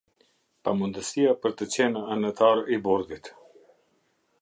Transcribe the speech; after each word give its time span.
Pamundësia 0.67 1.35
për 1.45 1.53
të 1.59 1.69
qenë 1.75 2.03
anëtarë 2.17 2.67
i 2.79 2.83
Bordit. 2.89 3.35